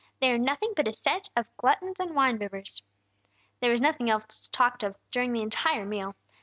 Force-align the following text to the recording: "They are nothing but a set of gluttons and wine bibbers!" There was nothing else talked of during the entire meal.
"They 0.19 0.31
are 0.31 0.37
nothing 0.39 0.73
but 0.75 0.87
a 0.87 0.93
set 0.93 1.29
of 1.35 1.55
gluttons 1.57 1.99
and 1.99 2.15
wine 2.15 2.39
bibbers!" 2.39 2.81
There 3.59 3.69
was 3.69 3.79
nothing 3.81 4.09
else 4.09 4.49
talked 4.49 4.81
of 4.81 4.97
during 5.11 5.31
the 5.31 5.43
entire 5.43 5.85
meal. 5.85 6.15